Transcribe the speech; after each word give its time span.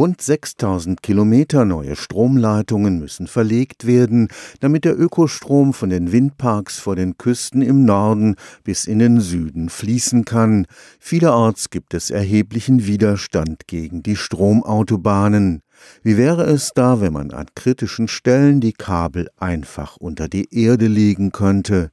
Rund 0.00 0.22
6000 0.22 1.02
Kilometer 1.02 1.66
neue 1.66 1.94
Stromleitungen 1.94 2.98
müssen 2.98 3.26
verlegt 3.26 3.86
werden, 3.86 4.28
damit 4.60 4.86
der 4.86 4.98
Ökostrom 4.98 5.74
von 5.74 5.90
den 5.90 6.10
Windparks 6.10 6.78
vor 6.78 6.96
den 6.96 7.18
Küsten 7.18 7.60
im 7.60 7.84
Norden 7.84 8.36
bis 8.64 8.86
in 8.86 8.98
den 8.98 9.20
Süden 9.20 9.68
fließen 9.68 10.24
kann. 10.24 10.66
Vielerorts 10.98 11.68
gibt 11.68 11.92
es 11.92 12.08
erheblichen 12.08 12.86
Widerstand 12.86 13.66
gegen 13.66 14.02
die 14.02 14.16
Stromautobahnen. 14.16 15.60
Wie 16.02 16.16
wäre 16.16 16.44
es 16.44 16.70
da, 16.74 17.02
wenn 17.02 17.12
man 17.12 17.30
an 17.30 17.48
kritischen 17.54 18.08
Stellen 18.08 18.62
die 18.62 18.72
Kabel 18.72 19.28
einfach 19.36 19.98
unter 19.98 20.28
die 20.28 20.48
Erde 20.50 20.86
legen 20.86 21.30
könnte? 21.30 21.90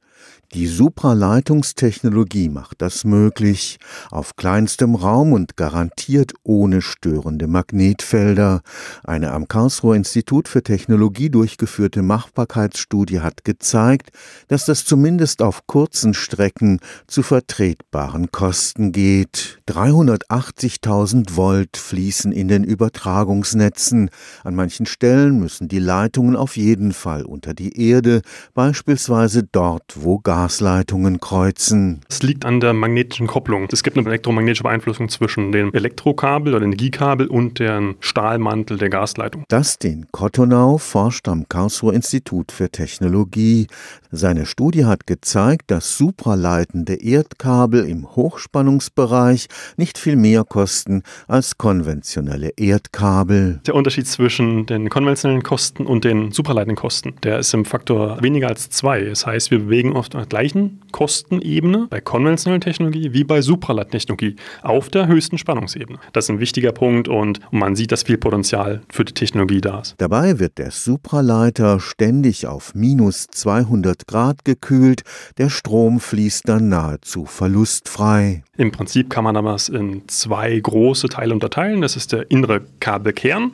Die 0.54 0.66
Supraleitungstechnologie 0.66 2.48
macht 2.48 2.80
das 2.80 3.04
möglich, 3.04 3.76
auf 4.10 4.34
kleinstem 4.34 4.94
Raum 4.94 5.34
und 5.34 5.58
garantiert 5.58 6.32
ohne 6.42 6.80
störende 6.80 7.46
Magnetfelder. 7.46 8.62
Eine 9.04 9.32
am 9.32 9.46
Karlsruher 9.46 9.94
Institut 9.94 10.48
für 10.48 10.62
Technologie 10.62 11.28
durchgeführte 11.28 12.00
Machbarkeitsstudie 12.00 13.20
hat 13.20 13.44
gezeigt, 13.44 14.08
dass 14.46 14.64
das 14.64 14.86
zumindest 14.86 15.42
auf 15.42 15.66
kurzen 15.66 16.14
Strecken 16.14 16.80
zu 17.06 17.22
vertretbaren 17.22 18.32
Kosten 18.32 18.92
geht. 18.92 19.60
380.000 19.68 21.36
Volt 21.36 21.76
fließen 21.76 22.32
in 22.32 22.48
den 22.48 22.64
Übertragungsnetzen. 22.64 24.08
An 24.44 24.54
manchen 24.54 24.86
Stellen 24.86 25.38
müssen 25.38 25.68
die 25.68 25.78
Leitungen 25.78 26.36
auf 26.36 26.56
jeden 26.56 26.94
Fall 26.94 27.26
unter 27.26 27.52
die 27.52 27.78
Erde, 27.78 28.22
beispielsweise 28.54 29.42
dort, 29.42 29.92
wo 29.94 30.07
Gas 30.16 30.48
Gasleitungen 30.48 31.20
kreuzen. 31.20 32.00
Es 32.08 32.22
liegt 32.22 32.46
an 32.46 32.60
der 32.60 32.72
magnetischen 32.72 33.26
Kopplung. 33.26 33.68
Es 33.70 33.82
gibt 33.82 33.98
eine 33.98 34.06
elektromagnetische 34.08 34.62
Beeinflussung 34.62 35.10
zwischen 35.10 35.52
dem 35.52 35.74
Elektrokabel 35.74 36.54
oder 36.54 36.64
Energiekabel 36.64 37.26
und 37.26 37.58
dem 37.58 37.96
Stahlmantel 38.00 38.78
der 38.78 38.88
Gasleitung. 38.88 39.44
Dustin 39.48 40.06
Kottonau 40.10 40.78
forscht 40.78 41.28
am 41.28 41.46
Karlsruher 41.48 41.92
Institut 41.92 42.50
für 42.50 42.70
Technologie. 42.70 43.66
Seine 44.10 44.46
Studie 44.46 44.86
hat 44.86 45.06
gezeigt, 45.06 45.70
dass 45.70 45.98
supraleitende 45.98 46.94
Erdkabel 46.94 47.86
im 47.86 48.16
Hochspannungsbereich 48.16 49.48
nicht 49.76 49.98
viel 49.98 50.16
mehr 50.16 50.44
kosten 50.44 51.02
als 51.26 51.58
konventionelle 51.58 52.54
Erdkabel. 52.56 53.60
Der 53.66 53.74
Unterschied 53.74 54.06
zwischen 54.06 54.64
den 54.64 54.88
konventionellen 54.88 55.42
Kosten 55.42 55.84
und 55.84 56.04
den 56.04 56.32
supraleitenden 56.32 56.76
Kosten, 56.76 57.14
der 57.22 57.38
ist 57.40 57.52
im 57.52 57.66
Faktor 57.66 58.22
weniger 58.22 58.48
als 58.48 58.70
zwei. 58.70 59.04
Das 59.04 59.26
heißt, 59.26 59.50
wir 59.50 59.58
bewegen 59.58 59.92
oft 59.98 60.16
gleichen 60.28 60.80
Kostenebene 60.92 61.86
bei 61.90 62.00
konventioneller 62.00 62.60
Technologie 62.60 63.12
wie 63.12 63.24
bei 63.24 63.42
Supraleitungstechnologie 63.42 64.36
auf 64.62 64.88
der 64.88 65.06
höchsten 65.06 65.38
Spannungsebene. 65.38 65.98
Das 66.12 66.26
ist 66.26 66.30
ein 66.30 66.40
wichtiger 66.40 66.72
Punkt 66.72 67.08
und 67.08 67.40
man 67.50 67.76
sieht, 67.76 67.92
dass 67.92 68.02
viel 68.04 68.18
Potenzial 68.18 68.82
für 68.90 69.04
die 69.04 69.14
Technologie 69.14 69.60
da 69.60 69.80
ist. 69.80 69.94
Dabei 69.98 70.38
wird 70.38 70.58
der 70.58 70.70
Supraleiter 70.70 71.80
ständig 71.80 72.46
auf 72.46 72.74
minus 72.74 73.26
200 73.28 74.06
Grad 74.06 74.44
gekühlt. 74.44 75.02
Der 75.38 75.50
Strom 75.50 76.00
fließt 76.00 76.48
dann 76.48 76.68
nahezu 76.68 77.26
verlustfrei. 77.26 78.42
Im 78.56 78.72
Prinzip 78.72 79.10
kann 79.10 79.24
man 79.24 79.34
das 79.34 79.68
in 79.68 80.02
zwei 80.08 80.58
große 80.58 81.08
Teile 81.08 81.32
unterteilen. 81.32 81.80
Das 81.80 81.96
ist 81.96 82.12
der 82.12 82.30
innere 82.30 82.62
Kabelkern 82.80 83.52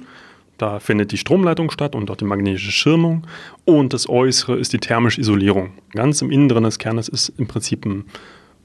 da 0.59 0.79
findet 0.79 1.13
die 1.13 1.17
Stromleitung 1.17 1.71
statt 1.71 1.95
und 1.95 2.11
auch 2.11 2.17
die 2.17 2.25
magnetische 2.25 2.73
Schirmung. 2.73 3.27
Und 3.65 3.93
das 3.93 4.09
Äußere 4.09 4.57
ist 4.57 4.73
die 4.73 4.79
thermische 4.79 5.21
Isolierung. 5.21 5.73
Ganz 5.93 6.23
im 6.23 6.31
Inneren 6.31 6.65
des 6.65 6.79
Kernes 6.79 7.09
ist 7.09 7.33
im 7.37 7.47
Prinzip 7.47 7.85
ein 7.85 8.05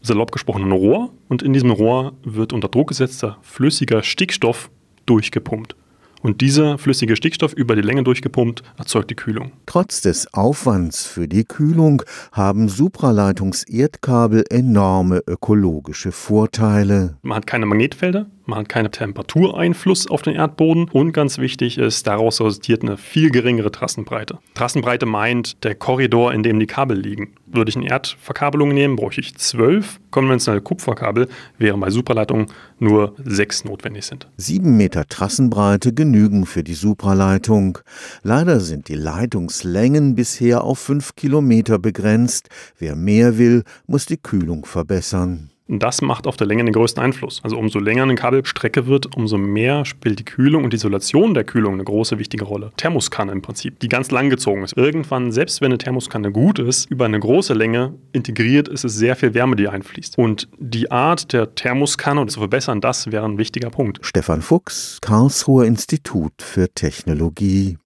salopp 0.02 0.32
gesprochen 0.32 0.64
ein 0.64 0.72
Rohr. 0.72 1.12
Und 1.28 1.42
in 1.42 1.54
diesem 1.54 1.72
Rohr 1.72 2.14
wird 2.24 2.54
unter 2.54 2.68
Druck 2.68 2.90
gesetzter 2.90 3.38
flüssiger 3.42 4.04
Stickstoff 4.04 4.70
durchgepumpt. 5.06 5.76
Und 6.22 6.42
dieser 6.42 6.78
flüssige 6.78 7.16
Stickstoff 7.16 7.54
über 7.54 7.76
die 7.76 7.82
Länge 7.82 8.04
durchgepumpt 8.04 8.62
erzeugt 8.78 9.10
die 9.10 9.16
Kühlung. 9.16 9.54
Trotz 9.66 10.02
des 10.02 10.34
Aufwands 10.34 11.06
für 11.06 11.30
die 11.30 11.46
Kühlung 11.46 12.04
haben 12.34 12.68
Supraleitungserdkabel 12.68 14.44
enorme 14.50 15.22
ökologische 15.26 16.12
Vorteile. 16.12 17.18
Man 17.22 17.38
hat 17.38 17.48
keine 17.48 17.66
Magnetfelder, 17.66 18.28
man 18.50 18.60
hat 18.60 18.70
keinen 18.70 18.92
Temperatureinfluss 18.92 20.08
auf 20.10 20.22
den 20.22 20.36
Erdboden 20.36 20.90
und 20.90 21.14
ganz 21.14 21.38
wichtig 21.38 21.78
ist, 21.78 22.08
daraus 22.08 22.42
resultiert 22.42 22.84
eine 22.84 22.98
viel 22.98 23.32
geringere 23.32 23.72
Trassenbreite. 23.72 24.40
Trassenbreite 24.56 25.06
meint 25.06 25.64
der 25.64 25.76
Korridor, 25.76 26.34
in 26.34 26.44
dem 26.44 26.60
die 26.60 26.68
Kabel 26.68 27.00
liegen. 27.00 27.36
Würde 27.46 27.70
ich 27.70 27.78
eine 27.78 27.90
Erdverkabelung 27.90 28.70
nehmen, 28.70 28.96
bräuchte 28.96 29.22
ich 29.22 29.36
zwölf 29.38 30.00
konventionelle 30.12 30.62
Kupferkabel, 30.62 31.28
während 31.58 31.82
bei 31.82 31.90
Supraleitungen 31.90 32.48
nur 32.80 33.16
sechs 33.24 33.64
notwendig 33.64 34.06
sind. 34.06 34.28
Sieben 34.38 34.78
Meter 34.78 35.08
Trassenbreite 35.08 35.94
genügen 35.94 36.46
für 36.46 36.64
die 36.64 36.74
Supraleitung. 36.74 37.80
Leider 38.24 38.60
sind 38.60 38.88
die 38.88 38.96
Leitungslängen 38.96 40.16
bisher 40.16 40.64
auf 40.64 40.80
fünf 40.80 41.16
Kilometer 41.16 41.80
begrenzt. 41.80 42.50
Wer 42.78 42.96
mehr 42.96 43.38
will, 43.38 43.64
muss 43.88 44.06
die 44.06 44.18
Kühlung 44.18 44.66
verbessern. 44.66 45.52
Und 45.70 45.84
das 45.84 46.02
macht 46.02 46.26
auf 46.26 46.36
der 46.36 46.48
Länge 46.48 46.66
den 46.66 46.74
größten 46.74 47.02
Einfluss. 47.02 47.42
Also 47.44 47.58
umso 47.58 47.80
länger 47.80 48.04
eine 48.04 48.16
Kabelstrecke 48.16 48.88
wird, 48.88 49.16
umso 49.16 49.38
mehr 49.38 49.86
spielt 49.86 50.20
die 50.20 50.26
Kühlung 50.26 50.64
und 50.64 50.74
die 50.74 50.78
Isolation 50.78 51.34
der 51.34 51.44
Kühlung 51.44 51.76
eine 51.76 51.84
große 51.84 52.18
wichtige 52.18 52.46
Rolle. 52.46 52.72
Thermoskanne 52.78 53.32
im 53.32 53.42
Prinzip, 53.42 53.80
die 53.80 53.88
ganz 53.88 54.10
lang 54.10 54.30
gezogen 54.30 54.64
ist. 54.64 54.76
Irgendwann, 54.76 55.32
selbst 55.32 55.62
wenn 55.62 55.68
eine 55.68 55.78
Thermoskanne 55.78 56.32
gut 56.32 56.58
ist, 56.60 56.90
über 56.90 57.06
eine 57.06 57.20
große 57.20 57.54
Länge 57.54 57.94
integriert 58.12 58.68
ist 58.68 58.84
es 58.84 58.96
sehr 58.96 59.16
viel 59.16 59.34
Wärme, 59.34 59.56
die 59.56 59.68
einfließt. 59.68 60.18
Und 60.18 60.48
die 60.58 60.90
Art 60.92 61.34
der 61.34 61.54
Thermoskanne 61.54 62.26
zu 62.28 62.40
verbessern, 62.40 62.82
das 62.82 63.12
wäre 63.12 63.26
ein 63.26 63.38
wichtiger 63.38 63.70
Punkt. 63.70 64.00
Stefan 64.02 64.42
Fuchs, 64.42 64.98
Karlsruher 65.02 65.66
Institut 65.66 66.34
für 66.40 66.68
Technologie. 66.74 67.78